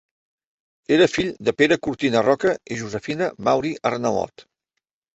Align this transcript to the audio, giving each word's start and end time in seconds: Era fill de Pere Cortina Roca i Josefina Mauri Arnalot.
Era 0.97 1.07
fill 1.17 1.29
de 1.49 1.53
Pere 1.59 1.79
Cortina 1.89 2.25
Roca 2.31 2.57
i 2.77 2.81
Josefina 2.83 3.31
Mauri 3.51 3.79
Arnalot. 3.95 4.51